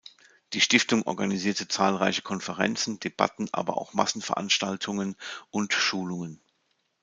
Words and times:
Die 0.53 0.61
Stiftung 0.61 1.03
organisierte 1.03 1.67
zahlreiche 1.67 2.23
Konferenzen, 2.23 2.99
Debatten, 2.99 3.49
aber 3.51 3.77
auch 3.77 3.93
Massenveranstaltungen 3.93 5.15
und 5.51 5.73
Schulungen. 5.73 6.41